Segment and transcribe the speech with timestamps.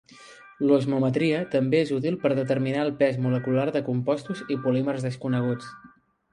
[0.69, 5.73] L'osmometria també és útil per determinar el pes molecular de compostos i polímers desconeguts.